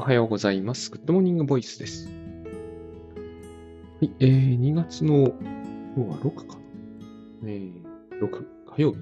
[0.00, 0.90] おはようございます。
[0.90, 2.08] グッドモーニングボイスです。
[2.08, 2.12] は
[4.00, 5.30] い、えー、2月の、
[5.94, 6.58] 今日は6か。
[7.44, 7.82] えー、
[8.18, 8.46] 6、
[8.76, 8.98] 火曜日、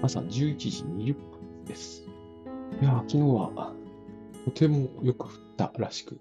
[0.00, 2.04] 朝11時20分です。
[2.80, 3.74] いや、昨日は、
[4.46, 6.18] とてもよく降ったらしく、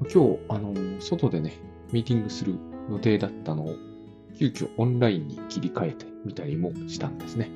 [0.00, 1.58] 今日、あのー外でね、
[1.92, 2.54] ミーティングする
[2.90, 3.74] 予定だったのを、
[4.38, 7.50] 急遽オンラインに切り替えてみたりもしたんですね。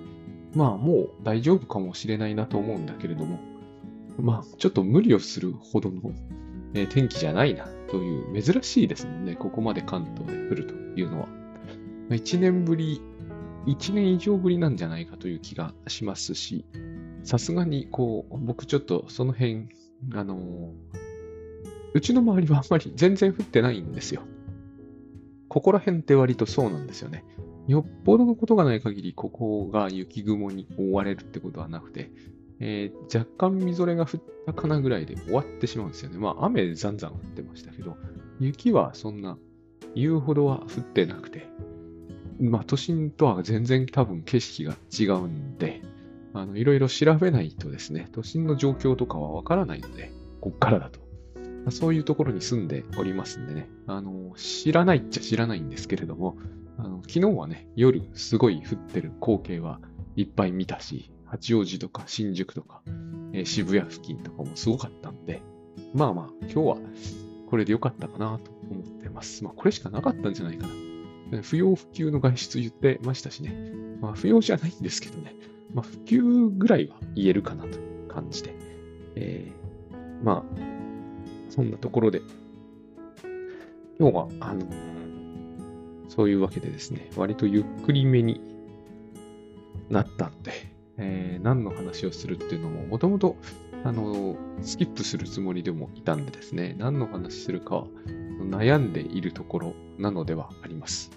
[0.55, 3.39] まあ、もう大丈夫かもしれないなと思うんだけれども、
[4.21, 6.13] まあ、ちょっと無理をするほどの、
[6.75, 9.35] え天気じゃないなという、珍しいですもんね。
[9.35, 11.29] ここまで関東で降るというのは。
[12.09, 13.01] ま1年ぶり、
[13.67, 16.65] 1年以上ぶりなんじゃないかという気がしますし、
[17.25, 19.69] さすがに、こう、僕ちょっとその辺、
[20.15, 21.11] あのー
[21.93, 24.23] うちの周りはあんまり全然降ってないんですよ。
[25.49, 27.25] ここら辺って割とそうなんですよね。
[27.67, 32.11] よっぽどのことがない限り、ここが雪雲に覆われるってことはなくて、
[32.61, 36.19] えー若干みぞれが降ったかなぐらいで終わってしまうんですよね。
[36.19, 37.97] まあ雨ざんざん降ってましたけど、
[38.39, 39.39] 雪はそんな
[39.95, 41.49] 言うほどは降ってなくて、
[42.41, 45.83] まあ都心とは全然多分景色が違うんで、
[46.33, 51.01] あの、いろいろ調べないとですね、都心の状況とかはわからないので、こっからだと。
[51.65, 56.39] まそういうところに住んでおりますんでね、あの、知らないっちゃ知らないんですけれども、
[56.79, 59.81] あの昨日はね、夜すごい降ってる光景は
[60.17, 62.83] いっぱい見たし、八王子とか新宿とか、
[63.33, 65.43] えー渋谷付近とかもすごかったんで、
[65.95, 66.77] まあまあ、今日は
[67.49, 69.45] これで良かったかなと思ってます。
[69.45, 70.67] まあ、これしかなかったんじゃないか
[71.31, 71.43] な。
[71.43, 73.55] 不要不急の外出言ってましたしね。
[74.01, 75.35] まあ、不要じゃないんですけどね。
[75.73, 78.55] まあ、不急ぐらいは言えるかなという感じで。
[79.15, 80.61] えーまあ、
[81.51, 82.21] そんなところで、
[83.99, 84.67] 今日は、あの、
[86.09, 88.41] そういうわけでですね、割とゆっくりめに
[89.89, 90.53] なったので、
[91.01, 93.37] えー何の話をするっていうのも、もともと、
[93.83, 97.87] あの、スキップするつもりでもいたんでですね、何の話するか
[98.51, 101.11] 悩んでいるところなのではあります。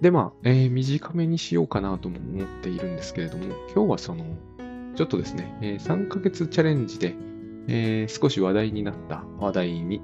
[0.00, 4.24] で、まあ、えー短めにしようかなとも思っているんですけれども、今日はその、
[4.94, 7.14] ちょっとですね、えー3ヶ月チャレンジで、
[7.68, 10.00] えー少し話題になった話題に、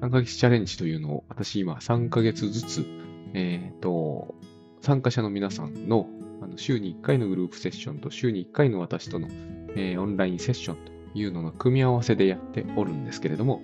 [0.00, 2.86] 3ヶ月チャレンジというのを私今3ヶ月ずつ、
[3.34, 4.34] えっ、と、
[4.80, 6.06] 参加者の皆さんの
[6.44, 9.28] あの週に1回のグループセッションと週に1回の私との、
[9.76, 13.62] えーオンラインセッションというのの組み合わせでやっておるんですけれども、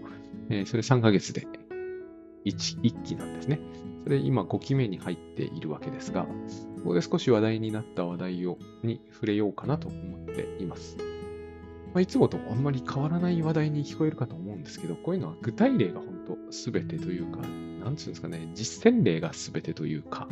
[0.48, 1.46] えーそれ3ヶ月で
[2.46, 3.60] 1, 1期なんですね。
[4.02, 6.30] それ今5期目に入っているわけですが、こ
[6.86, 10.96] こで少し話題になった話題をに触れようかなと思っています。
[11.92, 17.40] まあ、いつもとあんまり変わらない話題に聞こえるかと思うんですけど、こういうのは具体例が本当全てというか、
[17.84, 20.28] なんつうんですかね、実践例が全てというか、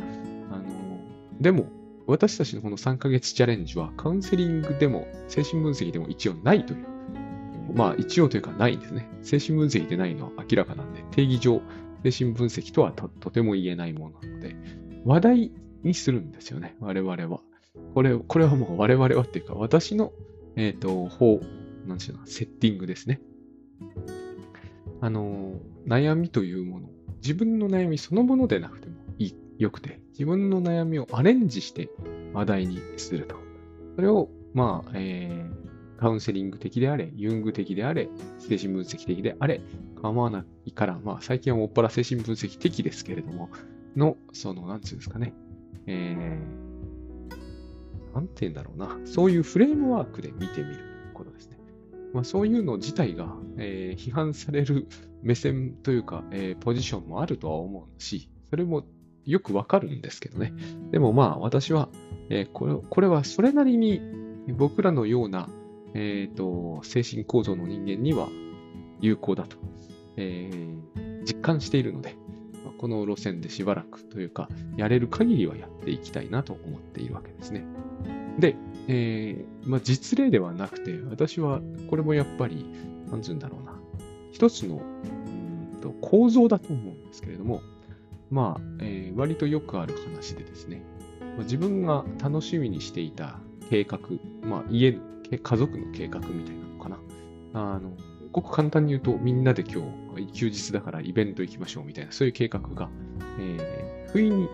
[0.49, 0.99] あの、
[1.39, 1.67] でも、
[2.09, 6.85] 私たちのこの3ヶ月チャレンジはカウンセリングでも精神分析でも一応ないという。
[7.75, 9.07] まあ一応というかないんですね。
[9.21, 11.61] 精神分析でないのは明らかなんで、定義上
[12.03, 14.55] 精神分析とはとても言えないものなので、
[15.05, 15.51] 話題
[15.83, 17.41] にするんですよね、我々は。
[17.93, 20.11] これ、これはもう我々はっていうか、私の、
[20.55, 21.39] えっ、と、方、
[21.85, 23.21] なんていうの、セッティングですね。
[24.99, 26.89] あの、悩みというもの、
[27.21, 28.95] 自分の悩みそのものでなくても
[29.59, 31.89] いい、よくて、自分の悩みをアレンジして
[32.33, 33.35] 話題にすると。
[33.95, 38.07] それを、まあ、えーカウンセリング的であれ、ユング的であれ、
[38.39, 39.59] 精神分析的であれ、
[40.01, 43.49] 構わないから、まあ、最近はもっぱら精神分析的ですけれども、
[43.97, 45.33] の、その、なんていうんですかね、
[45.87, 50.79] えー、なんて言うんだろうな、そういうフレームワークで見てみる
[51.13, 51.57] ことですね。
[52.13, 54.87] まあ、そういうの自体が、えー批判される
[55.21, 58.85] 目線というか、えーポジションもあるとは思うし、それも
[59.25, 60.53] よくわかるんですけどね。
[60.91, 61.89] でもまあ私は、
[62.29, 64.01] えーこれこれはそれなりに
[64.57, 65.49] 僕らのような、
[65.93, 68.27] えーと精神構造の人間には
[68.99, 69.57] 有効だと、
[70.17, 70.79] えー
[71.25, 72.15] 実感しているので、
[72.79, 77.65] この路線でしばらくというか、やれる限りはやっていきたいなと思っているわけですね。
[78.39, 78.55] で、
[78.87, 82.65] えーまあ、実例ではなくて、私はこれもやっぱり、
[83.11, 83.79] なんつうんだろうな、
[84.31, 87.61] 一つのうんと構造だと思うんですけれども、
[88.31, 90.83] まあ、えー割とよくある話でですね、
[91.19, 93.39] まあ自分が楽しみにしていた
[93.69, 93.99] 計画、
[94.43, 94.97] まあ、家、
[95.31, 96.99] 家族の計画みたいなのかな。
[97.53, 97.91] あの、
[98.31, 99.83] ごく簡単に言うと、みんなで今
[100.15, 102.89] 日、休日だからイベント行きましょうみたいな、そういう計画が、
[103.39, 104.47] えー不意に、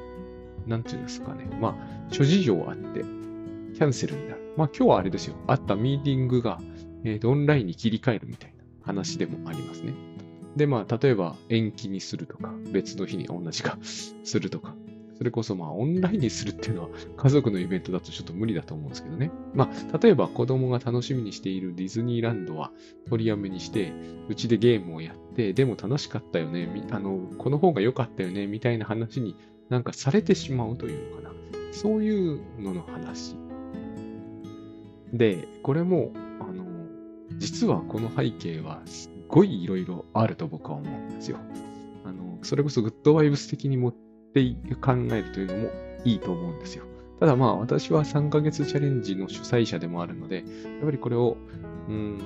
[0.68, 1.76] なんていうんですかね、まあ、
[2.12, 4.54] 諸事情あって、キャンセルになる。
[4.58, 6.60] まあ、今日はあれですよ、あったミーティングが、
[7.04, 9.94] えーオンラインに切り替えるみたいな話でもありますね。
[10.56, 14.76] で、まあ、例えば延期にするとか、別の日に同じか するとか、
[15.18, 19.32] それこそまあオンラインにするっていうのは家族のイベントだとちょっと無理だと思うんですけどね。
[19.54, 22.72] まあ、例えば子供が楽しみにしているディズニーランドは
[23.10, 23.94] 取りやめにして、
[24.28, 29.36] うちでゲームをやって、でも楽しかったよね、あの、この方が良かったよね、みたいな話に
[29.70, 31.36] なんかされてしまうというのかな。
[31.72, 33.36] そういうのの話。
[35.14, 36.66] で、これも、あの、
[37.38, 38.82] 実はこの背景は
[39.28, 41.38] ごいいろいろあると僕は思うんですよ。
[42.04, 44.44] あの、それこそグッドワイブス的に持って
[44.82, 45.70] 考えるというのも
[46.04, 46.86] いいと思うんですよ。
[47.20, 50.46] ただまあ私は3ヶ月チャレンジの主催者でもあるので、やっ
[50.86, 51.38] ぱりこれを、
[51.88, 52.22] うん、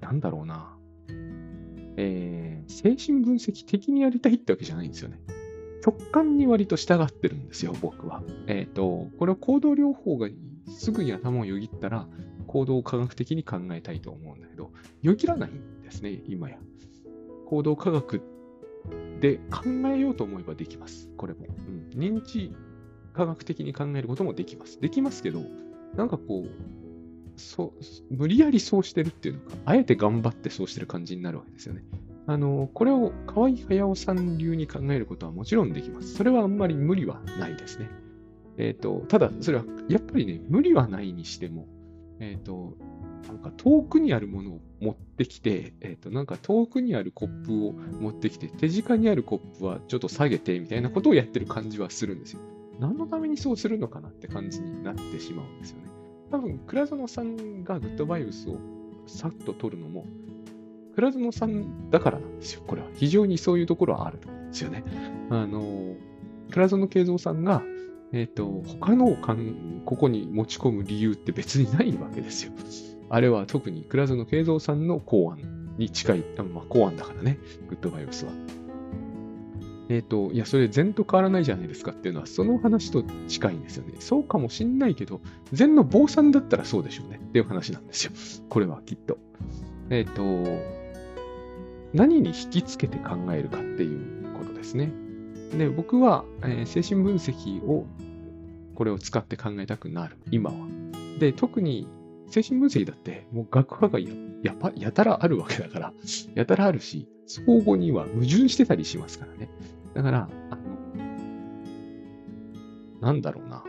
[0.00, 0.72] なんだろうな。
[1.98, 5.18] えー、精神分析的にやりたいってわけじゃないんですよね。
[5.84, 8.22] 直感に割と従ってるんですよ、僕は。
[8.48, 10.28] えっ、ー、と、これは行動療法が
[10.68, 12.06] すぐに頭をよぎったら、
[12.46, 14.70] 行動を科学的に考えたいと思うんだけど、
[15.02, 16.58] よぎらないんですね、今や。
[17.46, 18.22] 行動科学
[19.20, 19.62] で考
[19.94, 21.08] えようと思えばできます。
[21.16, 21.46] これも。
[21.94, 22.54] うん、認知
[23.12, 24.80] 科学的に考えることもできます。
[24.80, 25.42] できますけど、
[25.94, 26.48] なんかこう、
[27.36, 27.72] そ
[28.10, 31.84] 無理やりそうしてるっていうのか、あえて頑張ってそうしてる感じになるわけですよね。
[32.26, 36.14] あの、これを河合駿さん流に考えることはもちろんできます。
[36.14, 37.88] それはあんまり無理はないですね。
[38.58, 41.66] えっ、ー、と、ただ、それはやっぱりね、無理はないにしても、
[42.20, 42.76] えっ、ー、と、
[43.28, 52.40] なんか遠くにあるものを持ってきて、えっ、ー、と、なんか遠くにあるコップを持ってきて、手近にあるコップはちょっと下げてみたいなことをやってる感じはするんですよ。
[52.78, 55.84] 何のためにそうするのかなって感じになってしまうんですよね。
[56.30, 58.58] 多分、倉園さんがグッドバイブスを
[59.06, 60.06] さっと取るのも、
[60.94, 62.62] 倉園さんだからなんですよ。
[62.66, 62.88] これは。
[62.94, 64.84] 非常にそういうところはあると思うんですよね。
[65.30, 65.94] あの、
[66.50, 67.62] 倉園慶三さんが、
[68.12, 69.16] えっ、ー、と、他のを
[69.84, 72.52] ここに持ち込む理由って別にないわけですよ。
[73.08, 77.38] あれは特に倉園慶三さんの考案に近い、まあ、考案だからね、
[77.68, 78.32] グッドバイブスは。
[79.88, 83.94] えっ、ー、と、いや、それ禅と変わらないじゃないですかっていうのは、その話と近いんですよね。
[84.00, 85.20] そうかもしんないけど、
[85.52, 88.12] 禅の坊さんだったらそうでしょうねっていう話なんですよ。
[88.48, 89.18] これはきっと。
[89.90, 90.76] えっ、ー、と、
[91.94, 94.92] 何に引きつけて考えるかっていうことですね。
[95.52, 97.86] で、僕は、えー、精神分析を、
[98.74, 100.56] これを使って考えたくなる、今は。
[101.18, 101.88] で、特に
[102.28, 104.10] 精神分析だって、もう学派がや
[104.42, 105.92] やぱやたらあるわけだから、
[106.34, 109.48] やたらあるし、相互には矛盾してたりしますからね。
[109.94, 110.62] だから、あの、
[113.00, 113.64] なんだろうな。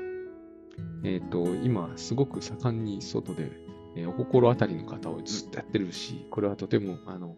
[1.04, 3.52] えっ、ー、と、今、すごく盛んに外で、
[3.96, 7.36] えー、お心当たりの方をずっとやってるし、これはとても、あの、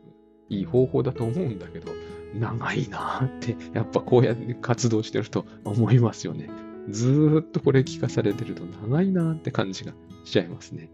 [0.50, 1.92] いい方法だと思うんだけど、
[2.34, 6.50] 長いなって、やっぱこうやって活動してると思いますよね。
[6.90, 9.94] ずっとこれ聞かされてると長いなって感じが
[10.25, 10.90] しちゃいますね。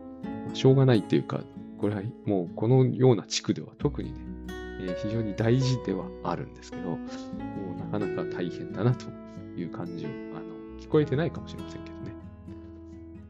[0.53, 1.41] しょうがないっていうか、
[1.79, 4.19] これはもうこのような地区では特にね、
[4.81, 6.97] えー、非常に大事ではあるんですけど、も
[7.75, 9.05] うなかなか大変だなと
[9.57, 12.13] いう感じを、あの、聞こえてないかもしれませんけどね。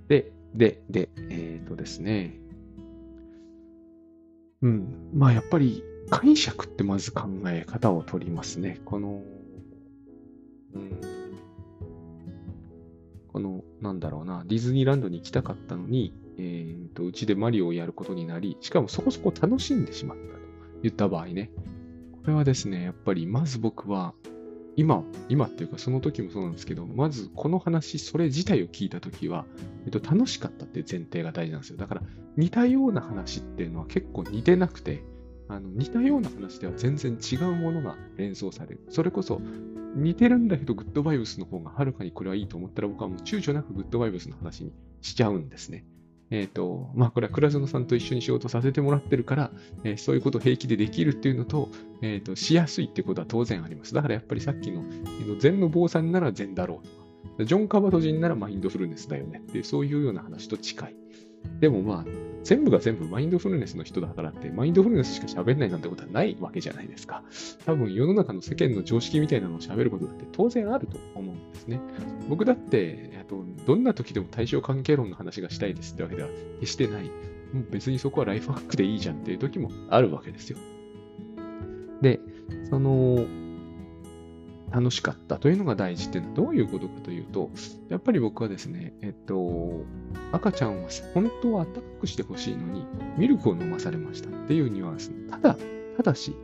[0.08, 2.40] で、で、で、えっ、ー、とですね。
[4.62, 5.12] うん。
[5.14, 8.80] まあやっぱり解釈ってまず考え方を取りますね。
[8.86, 9.24] この、
[10.74, 11.00] うん、
[13.32, 20.40] この、なんだろうな、ディズニーランドに行きたかったのに、えっ、ー、と、うちでマリオをやることになり、しかもそこそこ楽しんでしまったと
[20.84, 21.52] 言った場合ね。
[22.24, 24.14] これはですね、やっぱりまず僕は、
[24.78, 29.46] 今、今っていうかその時もそうなんですけど、まずこの話、それ自体を聞いた時は、
[29.86, 31.78] えっと、楽しかったっていう前提が大事なんですよ。
[31.78, 32.02] だから
[32.36, 35.04] 似たような話っていうのは結構似てなくて、
[35.48, 38.82] あの似たような話では全然違うものが連想される。
[38.90, 39.42] それこそ
[39.96, 45.86] 似てるんだけどグッドバイブスの方がはるかにこれはいいと思ったら僕はもう躊躇なくグッドバイブスの話にしちゃうんですね。
[46.32, 49.52] えっ、ー、と、まあこれは倉園さんと一緒に仕事させてもらってるから、
[49.84, 51.70] えー、そういうことを平気でできるっていうのと、
[52.02, 53.94] えっ、ー、と、しやすいっていことは当然あります。
[53.94, 54.84] だからやっぱりさっきの、
[55.40, 60.96] 禅の坊さんなら禅だろうとか、ジョン・カバト人ならマインドフルネスだよねっていう、そういうような話と近い。
[61.60, 62.06] でもまあ、
[62.46, 67.24] 全部が全部マインドフルネスの人だからって、マインドフルネスしか喋んないなんてことはないわけじゃないですか。
[67.66, 71.82] 多分世の中の世間の常識みたいなのを喋ることだって当然あると思うんですね。
[72.30, 76.30] 僕だって、っとどんな時でも対象関係論の話がしたいですってわけでは
[76.62, 77.06] 決してない。
[77.54, 80.58] もう別にそこはライフハックでいいじゃんっていう時もあるわけですよ。
[82.02, 82.20] で、
[82.70, 83.26] その、
[84.76, 87.50] 楽しかったというのが大事っていうのはどういうことかというと、
[87.88, 89.86] やっぱり僕はですね、えっと、
[90.34, 92.86] 赤ちゃんは本当は暖かくしてほしいのに、
[93.18, 95.12] ミルクを飲まされましたっていうニュアンス。
[95.30, 95.58] ただ、
[95.96, 96.36] ただし、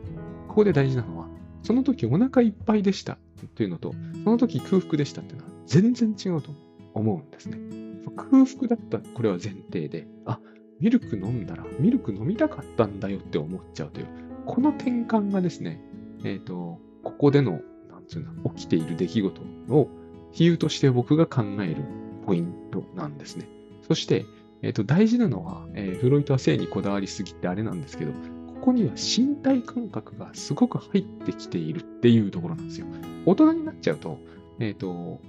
[0.48, 1.28] ここで大事なのは、
[1.62, 3.18] その時お腹いっぱいでした
[3.54, 3.92] というのと、
[4.24, 6.52] その時空腹でしたっていうのは全然違うと
[6.94, 7.58] 思うんですね。
[8.16, 10.40] 空腹だったこれは前提で、あ、
[10.80, 14.06] ミルク飲んだら、ミルク飲みたかったんだよって思っちゃうという、
[14.46, 15.82] この転換がですね、
[16.24, 17.60] えっ、と、ここでの
[18.06, 19.88] つうの、起きている出来事を
[20.32, 21.76] 比喩として僕が考える
[22.26, 23.48] ポイントなんですね。
[23.86, 24.26] そして、
[24.62, 32.86] え、ー、と、大事なのは、えー、フロイトは性にこだわりすぎってあれなんですけど、ここには身体感覚がすごく入ってきているっていうところなんですよ。
[33.26, 34.18] 大人になっちゃうと、
[34.60, 35.20] えっ、ー、と、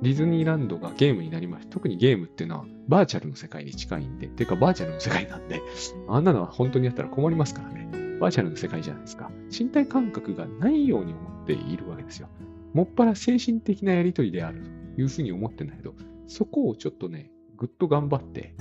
[0.00, 1.66] ディズニーランドがゲームになります。
[1.66, 5.60] 特にゲームっていうのはバーチャルの世界に近いんで、ていうかバーチャルの世界なんで、
[6.08, 7.88] あんなのは本当にやったら困りますからね。
[8.20, 9.30] バーチャルの世界じゃないですか。
[9.50, 12.28] 身体感覚がないように思っているわけですよ。
[12.74, 14.62] もっぱら精神的なやりとりである
[14.94, 15.94] というふうに思ってんだけど、
[16.26, 18.54] そこをちょっとね、ぐっと頑張って、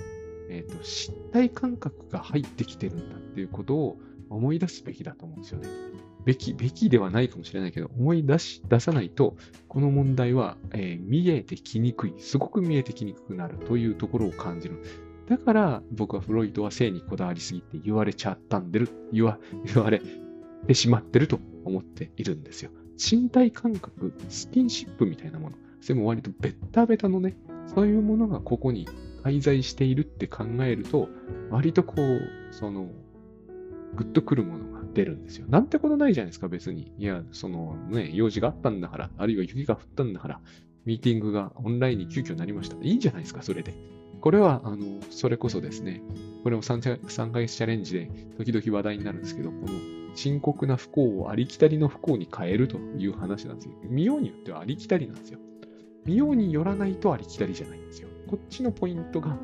[0.50, 3.98] えっ、ー、と、身体感覚が入ってきてるんだっていうことを
[4.30, 5.68] 思い出すべきだと思うんですよね。
[6.24, 9.36] べき、べきではないかもしれないけど、思い出し、出さないと、
[9.68, 14.82] この問題は、えー、見えてきにくい、すごく見えてきにくくなるというところを感じる。
[15.28, 20.02] だから、僕はフロイトは性にこだわりすぎて言われちゃったんでる、言わ、言われ
[20.68, 22.72] てしまってると思っているんですよ。
[22.98, 27.38] 身体感覚、スキンシップみたいなもの、それも割とベッタベタのね、
[27.74, 28.88] そういうものがここに
[29.24, 31.10] 滞在しているって考えると、
[31.50, 32.22] 割とこう、
[32.52, 32.90] その、
[33.96, 35.46] グッとくるものが出るんですよ。
[35.48, 36.92] なんてことないじゃないですか、別に。
[36.98, 40.42] いや、そのね、用事があったんだから、あるいは雪が降ったんだから、
[40.86, 42.78] ミーティングがオンラインに急遽なりました。
[42.82, 43.74] いいじゃないですか、それで。
[44.22, 46.02] これは、あの、それこそですね、
[46.44, 53.74] これも 3, 3ヶ月チャレンジで時々話題になるんですけど、この深刻な不幸をありきたりの不幸に変えるという話なんですよ。
[53.84, 55.40] 見ようによってはありきたりなんですよ。
[56.06, 58.10] 見ようによらないとありきたりじゃないんですよ。
[58.26, 59.38] こっちのポイントが、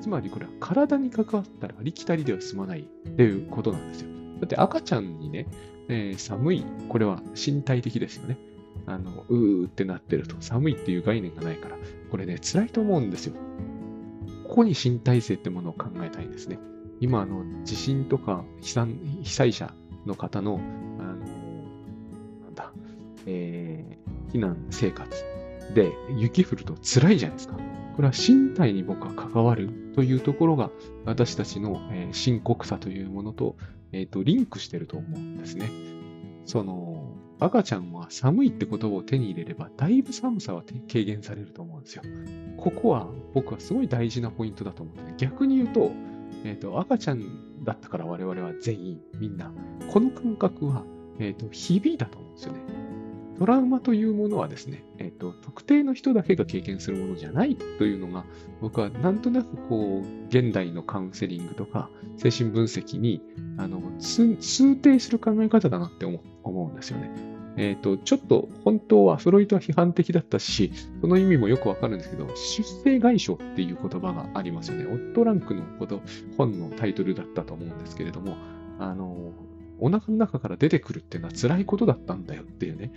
[0.00, 4.10] つまりこれは体に関わったらありきたりでは済まないっていうことなんですよ。
[4.40, 5.48] だって赤ちゃんにね、
[5.88, 8.38] えー、寒い、これは身体的ですよね。
[8.86, 11.76] あの、うーってなってると、寒いっていう概念がないから、
[12.12, 13.34] これね、辛いと思うんですよ。
[14.44, 16.60] ここに身体性ってものを考えたいんですね。
[17.00, 18.72] 今、あの、地震とか被
[19.24, 19.74] 災者
[20.06, 20.60] の方の、
[20.98, 21.16] あの、
[22.42, 22.72] なんだ、
[23.26, 25.10] えー、避難生活
[25.74, 27.56] で雪降ると辛いじゃないですか。
[27.96, 30.70] これは身体に僕は関わるというところが
[31.04, 33.56] 私たちの、えー、深刻さというものと、
[33.92, 35.70] えっ、ー、と、リンクしてると思うんですね。
[36.44, 42.02] その、赤ちゃんは寒いって言葉を手に入れれば、だいぶ寒さは軽減されると思うんですよ。
[42.56, 45.14] ここは僕はすごい大事なポイントだと思ってね。
[45.16, 45.92] 逆に言うと、
[46.44, 49.52] えっ、ー、と、赤ちゃんだったから我々は全員、みんな、
[49.92, 50.84] この感覚は、
[51.18, 52.60] えっ、ー、と、響いたと思うんですよね。
[53.38, 58.24] トラウマというものはですね、えっ、と、特定の人だけが経験するものじゃないというのが、
[58.60, 63.22] 僕はなんとなくこう、現代のカウンセリングとか、精神分析に、
[63.56, 67.33] あの、通底する考え方だなって思うんですよね。
[67.56, 74.86] えっ、ー、と、ちょっと本当はフロイトは批判的だったし、その意味もよくわかるんですけど、出生外傷っていう言葉がありますよね。
[74.86, 76.02] オットランクのこと
[76.36, 78.36] 本のタイトルだったと思うんですけれども、
[78.78, 79.32] あの、
[79.78, 82.92] お腹の中から出てくるっていうのは辛いことだったんだよっていうね。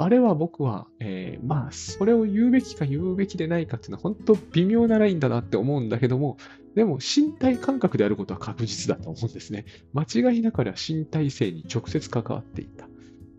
[0.00, 6.36] あれは僕は、えー、まあ、それを言うべきか言うべきでないかっていうのは本当微妙なラインだなって思うんだけども、
[6.76, 9.64] でも身体感覚であることは確実だと思うんですね。
[9.94, 12.88] 間違いなくは身体性に直接関わっていた。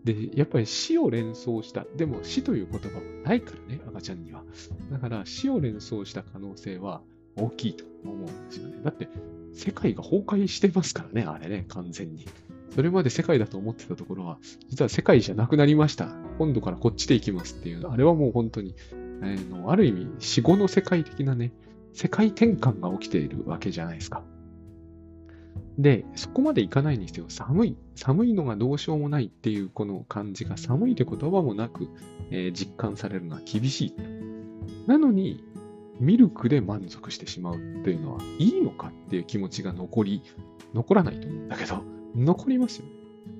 [0.04, 1.84] で、やっぱり死を連想した。
[1.96, 4.42] でも死という言葉はないからね、赤ちゃんには。
[4.90, 7.02] だから死を連想した可能性は
[7.36, 8.78] 大きいと思うんですよね。
[8.82, 9.08] だって、
[9.52, 12.26] 世界が崩壊してますからね、あれね、完全に。
[12.74, 14.38] それまで世界だと思ってたところは、
[14.68, 16.14] 実は世界じゃなくなりました。
[16.38, 18.74] 今度からこっちで行きますっていう、あれはもう本当に、
[19.22, 21.52] えー、のある意味、死後の世界的なね、
[21.92, 24.22] 世界転換が起きているわけじゃないですか。
[25.78, 27.76] で、そこまでいかないにしても寒い。
[27.94, 31.88] 寒いのがどうしようもないっていうこの感じが寒いって言葉もなく、
[32.30, 33.94] えー、実感されるのは厳しい。
[34.86, 35.44] なのに、
[36.00, 40.22] ミルクで満足してしまうっていうのはいいのかっていう気持ちが残り、
[40.74, 41.82] 残らないと思うんだけど、
[42.14, 42.92] 残りますよね。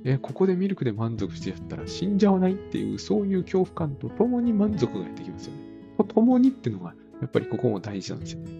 [0.04, 5.60] えここでミルクで満足してやったら死んじゃわないっていう、そういう恐怖感と共に満足がやってきますよね。
[5.98, 8.50] と共にっていうのが、やっぱりここも大事なんですよね。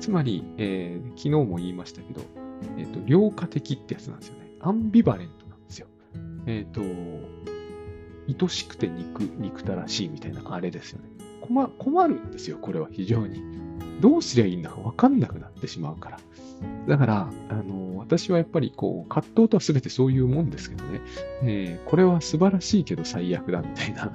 [0.00, 2.22] つまり、えー、昨日も言いましたけど、
[2.78, 4.50] えっ、ー、と、両化的ってやつなんですよね。
[4.60, 5.86] アンビバレントなんですよ。
[6.46, 6.82] えっ、ー、と、
[8.28, 11.08] 愛しくて憎、憎たらしいみたいなあれですよね。
[11.40, 13.42] 困困るんですよ、これは非常に。
[14.00, 16.18] どうすりゃいいんだかわかんなくなってしまうから。
[16.88, 21.00] だから、あの、私はやっぱりこう、葛藤とは全てそういうもんですけどね、
[21.42, 24.12] えー、これは素晴らしいけど最悪だみたいな、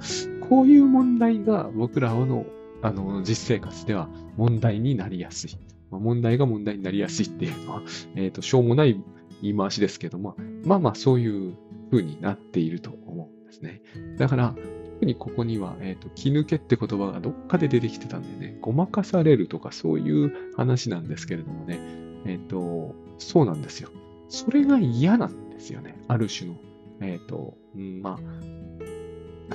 [0.48, 2.46] こういう問題が僕らの
[2.82, 5.58] あの実生活では問題になりやすい。
[5.90, 7.82] まあ、問題が問題になりやすいっていうのは、
[8.16, 9.02] えっ、ー、と、しょうもない
[9.42, 11.54] 言い回しですけども、まあまあそういう
[11.90, 13.82] 風になっていると思うんですね。
[14.18, 14.54] だから、
[14.94, 21.78] 特にここには、えっ、ー、と、気抜けって言葉がどっかで出てきてたんでね、ごまかされるとかそういう話なんですけれどもね、
[22.24, 23.90] えっ、ー、と、そうなんですよ。
[24.28, 25.98] それが嫌なんですよね。
[26.08, 26.56] ある種の、
[27.00, 29.54] えっ、と、うん、まあ、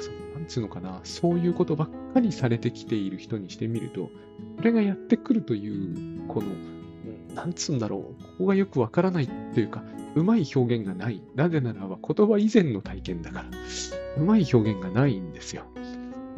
[0.52, 4.12] つうのかな、そういうことばっかりされてきている人にしてみると、
[4.58, 9.84] これがやってくるという、この、なんつうんだろう、ここがよくわからないっていうか、
[10.16, 11.22] うまい表現がない。
[11.36, 13.50] なぜならば言葉以前の体験だから、
[14.18, 15.64] うまい表現がないんですよ。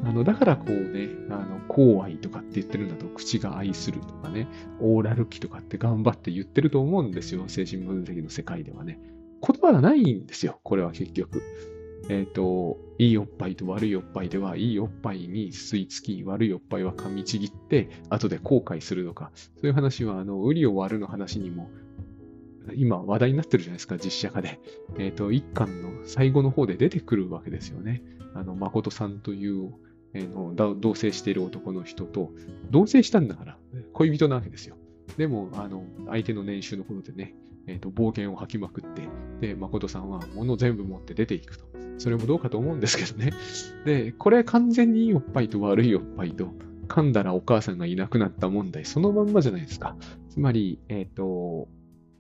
[0.06, 4.48] あの、だからこうね、あの、口愛とかって言ってるんだと、口が愛するとかね、
[4.80, 7.46] オーラル期とかって頑張って言ってると思うんですよ。
[7.48, 9.00] 精神分析の世界ではね。
[9.46, 10.60] 言葉がないんですよ。
[10.64, 11.42] これは結局。
[12.10, 21.70] えっ、ー、と、いいおっぱいと悪いおっぱいでは、いいおっぱいに吸い付き、悪いおっぱいは噛みちぎって、後で後悔するとか、そういう話は、あの、ウリを割るの話にも、
[22.76, 24.60] 今話題になってるじゃないですか、実写化で。
[24.98, 28.04] えっ、ー、と、一巻の最後の方で出てくるわけですよね。
[28.34, 29.74] あの、誠さんという
[30.14, 32.32] えー、の同棲している男の人と、
[32.70, 33.58] 同棲したんだから、
[33.94, 34.78] 恋人なわけですよ。
[35.18, 37.36] でも、あの、相手の年収のことでね、
[37.68, 39.08] えっ、ー、と、暴言を吐きまくって、
[39.40, 41.66] で、誠さんは物全部持って出ていくと。
[41.98, 43.32] それもどうかと思うんですけどね。
[43.86, 46.50] で、これ完全にいいおっぱいと悪いおっぱいと、
[46.88, 49.96] 噛んだらお母さんがいなくなった問題、そのまんまじゃないですか。
[50.30, 51.68] つまり、えっ、ー、と、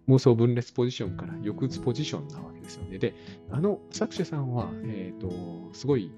[0.08, 2.98] 妄想分裂ポジションから抑うつポジションなわけですよね。
[2.98, 3.16] で、
[3.50, 6.12] あの作者さんは、えっ、ー、と、すごい、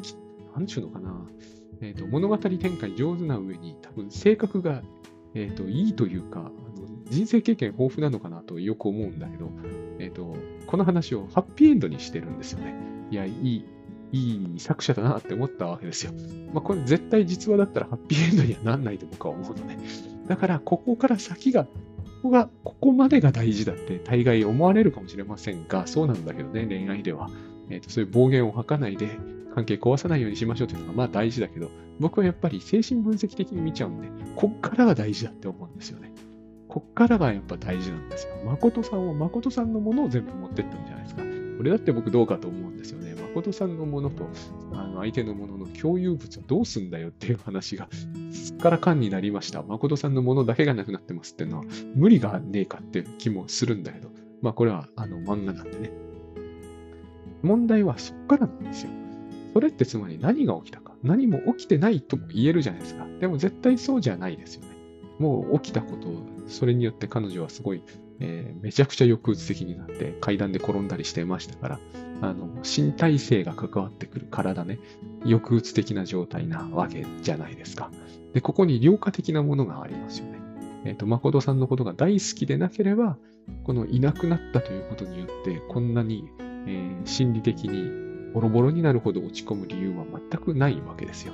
[0.56, 1.28] なんちゅうのかな、
[1.82, 4.82] えーと、物語展開上手な上に多分性格が、
[5.34, 6.52] えーと、いいというかあの
[7.10, 9.52] 人生経験豊富なのかなとよく思うんだけど、
[10.00, 10.36] えーと、
[10.68, 12.76] この話をハッピーエンドにしてるんですよね。
[13.12, 13.66] いや、いい、
[14.12, 16.12] いい作者だなって思ったわけですよ。
[16.54, 19.78] まあ、これ絶対実話だったらハッピーエンドにはなんないと僕は思うのね。
[20.28, 21.70] だから、ここから先が、こ
[22.24, 27.30] こが、ここまでが大事だって大概思われるかもしれませんが、そうなんだけどね、恋愛では。
[27.70, 29.10] えーとそういう暴言を吐かないで、
[29.56, 31.70] 関係壊さないようにしましょうというのがまあ大事だけど、
[32.00, 36.12] 僕はやっぱり精神分析的に見ちゃうんで、こっからが大事だって思うんですよね。
[36.76, 38.36] こっからがやっぱ大事なんですよ。
[38.44, 41.22] 誠さんは誠さんのものを全部持ってったんじゃないですか。
[41.58, 43.16] これだって僕どうかと思うんですよね。
[43.16, 44.28] 誠さんのものと
[44.74, 47.88] あの相手のものの共有物はどうすんだよっていう話が
[48.34, 49.64] すっからかんになりました。
[49.64, 51.64] 誠さんのものだけがなくなってますっていうのは
[51.96, 54.10] 無理がねえかっていう気もするんだけど、
[54.42, 55.92] まあこれはあの漫画なんでね。
[57.42, 58.90] 問題はそっからなんですよ。
[59.54, 60.94] それってつまり何が起きたか。
[61.04, 63.08] 何も起きてないとも言えるじゃないですか。
[63.22, 64.75] でも絶対そうじゃないですよね。
[65.20, 67.82] もう起きたことを、それによって彼女はすごい、
[68.20, 71.80] えー、めちゃくちゃ抑うつ的になって階段で転んだりしてましたから、
[72.22, 74.80] あの、身体性が関わってくる体ね、
[75.24, 77.92] 抑うつ的な状態なわけじゃないですか。
[78.34, 80.40] で、ここに良化的なものがありますよね。
[80.86, 83.18] えっ、ー、と、誠さんのことが大好きでなければ、
[83.64, 86.26] このいなくなったということによって、こんなに、
[86.68, 91.34] えー、心理的にボロボロになるほど落ち込む理由は全くないわけですよ。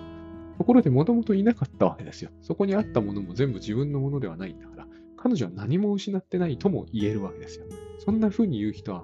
[0.62, 2.30] ところでもともといなかったわけですよ。
[2.44, 7.66] そこにあったものも全部自分のものではないんだから、彼女は何も失ってないとも言えるわけですよ。
[7.98, 9.04] そんな風に言う人は、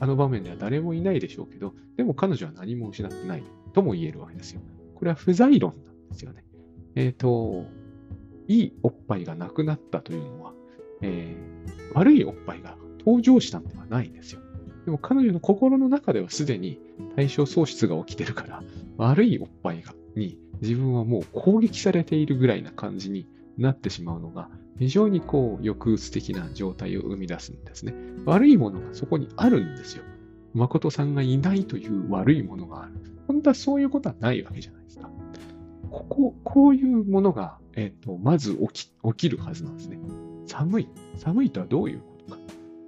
[0.00, 4.60] あの場面では誰もいないでしょうけど、でも彼女は何も失ってないとも言えるわけですよ。
[4.96, 6.42] これは不在論なんですよね。
[6.96, 7.66] えっ、ー、と、
[8.48, 10.54] いいおっぱいがなくなったというのは、
[11.02, 14.40] えー、悪いおっぱいが登場したんではないんですよ。
[14.86, 16.80] でも彼女の心の中ではすでに
[17.14, 18.64] 対象喪失が起きてるから、
[18.96, 23.26] 悪いおっぱいがに自分はもう攻撃されているぐらいな感じに
[23.58, 27.94] なってしまうのが、非常にこう、抑うつ的な状態を生み出すんですね。
[28.26, 30.04] 悪いものがそこにあるんですよ。
[30.54, 32.92] 誠さんがいないという悪いものがある。
[33.26, 35.10] 本当はそういうことはないわけじゃないですか。
[35.90, 39.98] ここ、こういうものが、えっ、ー、と、まず起き、起きるはずなんですね。
[40.46, 40.88] 寒い。
[41.16, 42.38] 寒いとはどういうことか。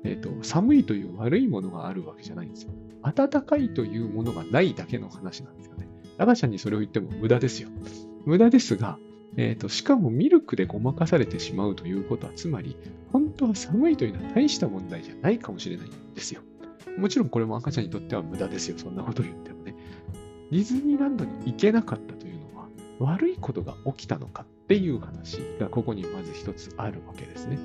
[0.04, 2.72] えっ、ー、と、寒いという悪いものがあるわけじゃないんですよ。
[3.02, 5.87] 暖かいというものがないだけの話なんですよね。
[6.24, 7.68] ラちゃんにそれを言っても無駄ですよ。
[8.24, 8.98] 無駄ですが、
[9.36, 12.76] えっ、ー、と、しかもミルクでごまかされてしまうということは、つまり、
[13.12, 16.40] 本当は寒いというのは大した問題じゃないかもしれないんですよ。
[16.96, 18.78] もちろんこれも赤ちゃんにとっては無駄ですよ。
[18.78, 19.74] そんなこと言ってもね。
[20.50, 27.58] ディズニーランドに行けなかったというのは、悪いことが起きたのかっていう話がここにまず一つあるわけですね。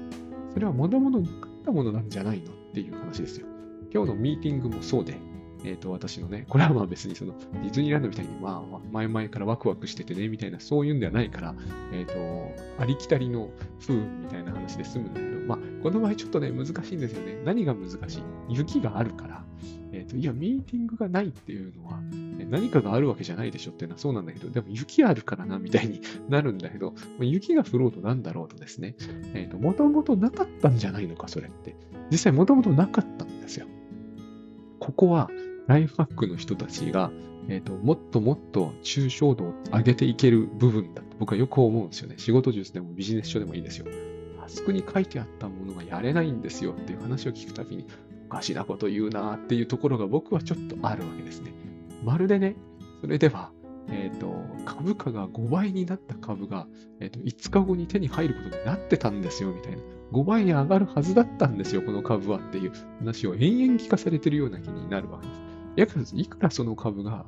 [0.53, 3.47] それはもともとなかったものなんじゃないのっていう話ですよ。
[3.91, 5.17] 今日のミーティングもそうで、
[5.63, 11.56] えっ、ー、と、私のね、これはまあ別にそのディズニーランドみたいに、まあ、前々からワクワクしててね、みたいな、そういうんではないから、
[11.93, 13.49] えっ、ー、と、ありきたりの
[13.80, 17.41] 不運みたいな話で済むんだけど、まあ、この場合ちょっとね、難しいんですよね。
[17.45, 18.23] 何が難しい？
[18.49, 19.43] 雪があるから、
[19.93, 21.99] えっ、ー、と、いや、ミーティングがないっていうのは、
[22.49, 28.95] 何かがあるわけじゃないでしょっていうのはそうなんだけど、でも雪あるからな、みたいになるんだけど、雪が降ろうとなんだろうとですね、
[29.34, 31.76] えっ、と、もともとなかったんじゃないのか、それって。
[32.12, 33.67] 実際もともとなかったんですよ。
[34.80, 35.30] ここは
[35.67, 37.12] ライフハックの人たちが、
[37.47, 42.15] えーと、もっともっと抽象度を上げていける部分だと僕はよく思うんですよね。
[42.17, 43.86] 仕事術でもビジネス書でもいいですよ。
[44.39, 47.88] タスクに書いてあったものがやれないんですよっていう話を聞くたびに、
[48.30, 51.54] おかしなこと言うなっていうところが僕はちょっとあるわけですね。
[52.04, 52.56] まるでね、
[53.02, 53.52] それでは、
[53.89, 54.34] ええっ、と、
[54.65, 56.67] 株価が5倍になった株が、
[56.99, 59.78] えっ、と、5日後に手に入ることになってたんですよ、みたいな。
[60.12, 65.52] 5倍に上がるはずだったんですよ、この株はっていう話を延々聞かされてるような気になるわけです。
[65.75, 67.25] いくらその株が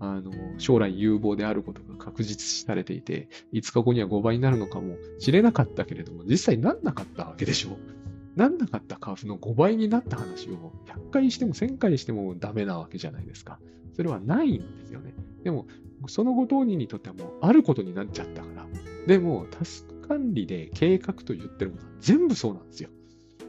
[0.00, 8.38] あの将来有望であることが確実視されていて、5日後には5倍になるのかもしれなかったけれども、実際なんなかったわけでしょう。
[8.38, 13.60] なんなかった株の5倍になった話を100回しても1000回してもダメなわけじゃないですか。
[13.94, 15.14] それはないんですよね。
[15.44, 15.66] でも、
[16.08, 18.66] そのご当人にとってはもうあることになっちゃったから。
[19.06, 22.88] でも、タスク管理で計画と言ってるものは全部そうなんですよ。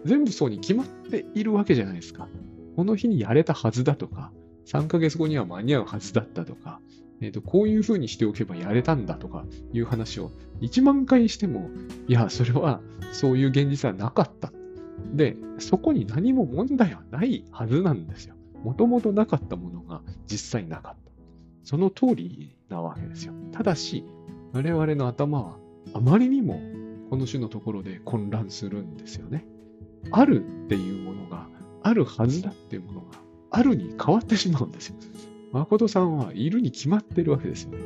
[0.06, 2.28] 全部そうに決まっているわけじゃないですか。
[2.76, 4.32] この日にやれたはずだとか、
[4.66, 6.82] 3ヶ月後には間に合うはずだったとか、
[7.22, 11.70] えーと、こういうふうにしておけばやれたんだとかいう話を1万回しても、
[12.08, 14.52] いや、それはそういう現実はなかった。
[15.14, 18.36] で、そこに何も問題はないはずなんですよ。
[18.64, 21.12] もともとなかったものが実際なかった。
[21.64, 23.34] その通りなわけですよ。
[23.52, 24.04] ただし、
[24.54, 25.58] 我々の頭は
[25.94, 26.60] あまりにも
[27.10, 29.46] この種のところで混乱するんですよね。
[30.12, 31.48] あるっていうものが、
[31.86, 33.06] あるはずだっていうものが、
[33.52, 34.96] あるに変わってしまうんですよ。
[35.52, 37.78] 誠さんはいるに決まってるわけですよね。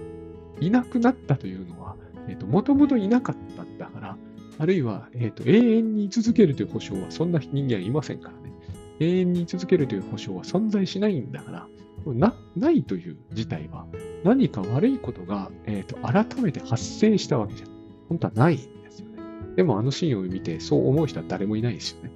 [0.61, 1.97] いなくなったというのは、
[2.29, 4.17] えっ、ー、と、もともといなかったんだから、
[4.57, 8.53] あるいは、えっ、ー、と、永遠に居続けるという保証は、そんな人間はいませんからね。
[9.01, 11.67] 永遠に居続けるという保証は存在しないんだから、
[12.05, 13.85] な、ないという事態は、
[14.23, 17.69] 何か悪いことが、え、ー、と、改めて発生したわけじゃん、
[18.07, 19.17] 本当はないんですよね。
[19.57, 22.11] でも、あのシーンを見て、そう思う人は誰もいないですよね。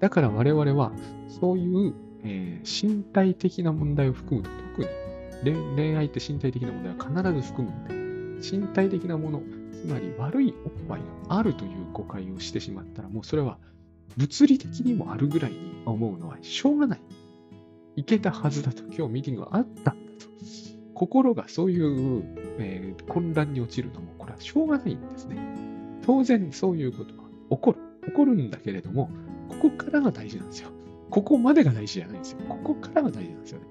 [0.00, 0.92] だから我々は、
[1.40, 13.58] そういうえー、身体的な問題を含むと特に恋愛って身体的な問題は必ず含むので、身体的なもの、つまり悪いおっぱいがあるという誤解をしてしまったら、もうそれは
[14.16, 17.00] 物理的にもあるぐらいに思うのはしょうがない。
[17.96, 20.26] いけたはずだと、今日ミーティングがあったんだと。
[20.94, 22.24] 心がそういう、
[22.58, 25.36] えー、混乱に落ちるのも、これはしょうがないんですね。
[26.04, 27.78] 当然そういうことは起こる。
[28.06, 29.10] 起こるんだけれども、
[29.48, 30.70] ここからが大事なんですよ。
[31.10, 32.38] ここまでが大事じゃないんですよ。
[32.48, 33.66] ここからが大事なんですよね。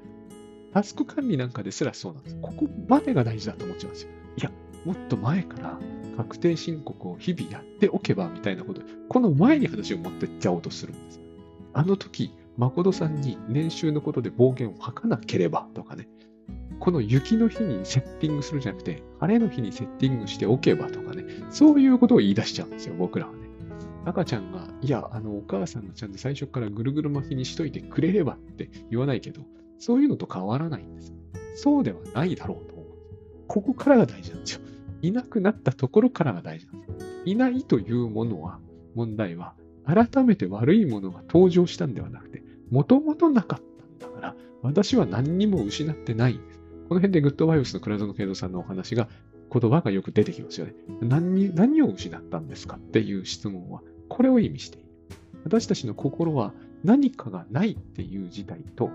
[0.73, 2.37] タスク管理なんかですらそうなんです。
[2.41, 4.09] ここまでが大事だと思っちゃうんですよ。
[4.37, 4.51] いや、
[4.85, 5.79] もっと前から
[6.17, 11.19] 確定申告を日々やっておけばみたいなこと、この前に話を持ってっちゃおうとするんです。
[11.73, 16.07] あの時、誠さんに年収のことで暴言を吐かなければとかね、
[16.79, 23.46] この雪の日にセッティングするじゃなくて、晴れの日にセッティングしておけばとかね、そういうことを言い出しちゃうんですよ、僕らはね。
[24.07, 29.41] 赤ちゃんが、いや、あの、お母さんがちゃんと最初からぐるぐる巻きにしといてくれればって言わないけど、
[29.79, 31.13] そういうのと変わらないんです。
[31.55, 32.87] そうではないだろうと思う。
[33.47, 34.61] ここからが大事なんですよ。
[35.01, 37.05] いなくなったところからが大事なんです。
[37.25, 38.59] いないというものは、
[38.95, 43.61] 問題は、改めて悪いものが登場したんではなくて、もともとなかっ
[43.99, 46.59] たんだから、私は何にも失ってないんです。
[46.87, 49.09] この辺でグッドバイオスの倉園慶三さんのお話が、
[49.51, 50.75] 言葉がよく出てきますよね。
[51.01, 54.87] 何何を失ったんですかっていう質問は、これを意味している。
[55.43, 58.89] 私たちの心は何かがないっていう事態と、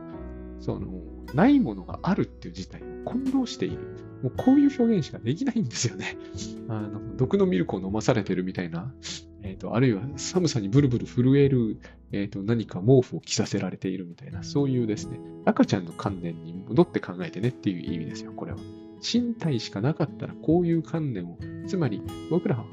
[0.61, 0.89] その、
[1.35, 3.79] ないものがあるっていう事態を混同している。
[4.23, 6.17] もうこういう表現しかできないんですよね。
[6.69, 8.95] あの、毒のミルクを飲まされてるみたいな、
[9.43, 11.79] えっ、ー、と、あるいは寒さにブルブル震える、
[12.13, 18.59] えっ、ー、と、何か毛布を着させられているみたいな、そういうですね、赤ちゃんの観念に戻って考えてねっていう意味ですよ、これは。
[19.03, 22.65] 身体しかなかったらこういう観念を、つまり僕らは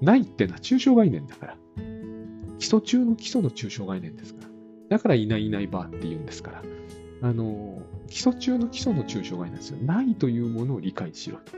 [0.00, 1.56] ないっていうのは抽象概念だから。
[2.58, 4.48] 基礎中の基礎の抽象概念ですから。
[4.88, 6.62] だからいないいないばって言うんですから。
[7.22, 9.78] あの、基礎中の基礎の抽象概念ですよ。
[9.78, 11.52] ないというものを理解しろと。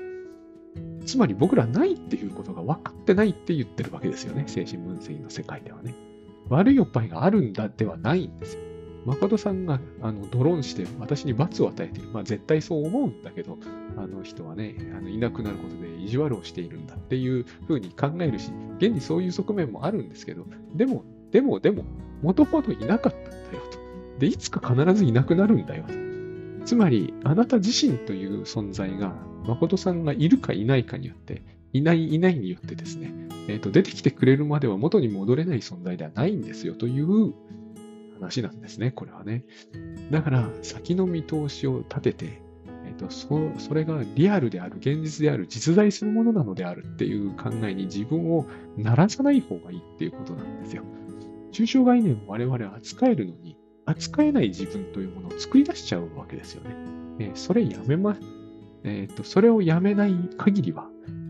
[1.05, 4.45] つまり僕らないっていうことが分かってないって言ってるわけですよね。
[4.47, 5.95] 精神分析の世界ではね。
[6.49, 8.68] 悪いおっぱいがあるんだではないんですよ。
[9.05, 12.09] 誠さんがあのドローンして私に罰を与えている。
[12.11, 13.59] まあ絶対そう思うんだけど、
[13.97, 21.85] あの人はね、あのいなくなることで意地悪をしているんだっていうふうに考えるし、現にそういう側面もあるんですけど、でも、でも、でも、
[22.23, 23.39] もともといなかったんだよ
[23.71, 23.79] と。
[24.19, 25.95] で、いつか必ずいなくなるんだよと。
[26.65, 29.15] つまり、あなた自身という存在が、
[29.47, 33.13] 誠さんがいるかいないかによって、いないいないによってですね、
[33.49, 37.35] え、ー、と、出てきてくれるまでは元に戻れない存在ではないんですよという
[38.19, 39.45] 話なんですね、これはね。
[40.11, 42.43] だから、先の見通しを立てて、
[42.87, 50.83] えっと、そそれがリアルである、現実である、実在するものなのであるっていう考えに自分をならさない方がいいっていうことなんですよ。
[51.53, 56.77] 抽象概念を我々は扱えるのに、扱えない自分というものを作り出しちゃうわけですよね。
[57.21, 58.17] えー、それやめま、
[58.85, 60.89] えっ、と、それをやめない限りは、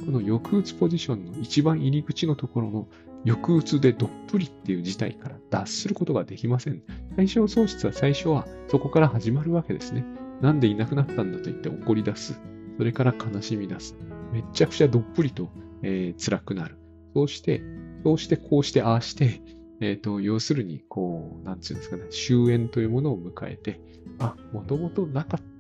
[0.09, 2.89] この抑うつポジションの一番入り口のところの
[3.27, 6.83] 抑うつでどっぷりっていう事態から脱することができません。
[7.15, 10.07] 対象喪失は最初はそこから始まるわけですね。
[10.41, 12.41] なんでいなくなったんだと言って怒り出す。
[12.79, 13.99] それから悲しみ出す。
[14.33, 15.51] めっちゃくちゃどっぷりと、
[15.83, 16.79] えー、辛くなる。
[17.15, 17.63] そうして、
[18.03, 19.43] そうしてこうしてああして、
[19.83, 23.79] えっ、ー、と、要するに、こう、なんつうんですかね、終焉というものを迎えて、
[24.19, 25.58] あ、もともとなかった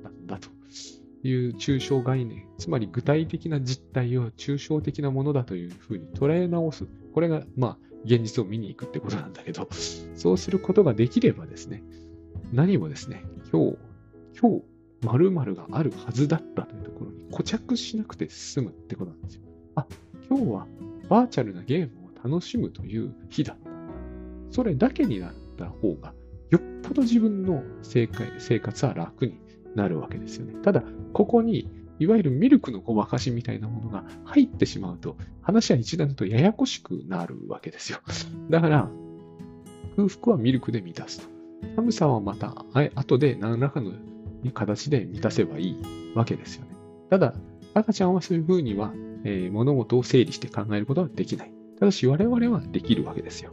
[1.23, 6.87] いう抽象概念、つまり具体的な実態を抽象的なものだというふうに捉え直す。
[7.13, 9.69] これが、まあ、現実を見に行くってことなんだけど、
[10.15, 11.83] そうすることができればですね、
[12.53, 13.79] 何もですね、今日、
[14.41, 14.63] 今日、
[15.01, 19.43] 〇〇があるはずだったというところに固着しなくて済むってことなんですよ。
[19.77, 19.87] あ、
[20.29, 20.67] 今日は
[21.09, 23.79] バーチャルなゲームを楽しむという日だったんだ。
[24.51, 26.15] それだけになった方が、
[26.51, 29.39] よっぽど自分の生活は楽に
[29.79, 30.55] なるわけですよね。
[30.63, 37.99] ただ、ここにいわゆるミルクのごまかしみたいなものが入ってしまうと、話は一段とややこしくなるわけですよ。
[38.51, 38.91] だから、
[39.97, 41.29] 空腹はミルクで満たすと。
[41.77, 42.65] 寒さはまた、
[42.95, 43.93] 後で何らかの
[44.53, 45.77] 形で満たせばいい
[46.15, 46.71] わけですよね。
[47.11, 47.35] ただ、
[47.75, 48.93] 赤ちゃんはそういうふうには、
[49.25, 51.53] えー、物事を整理して考えることはできない。
[51.79, 53.53] ただし我々はできるわけですよ。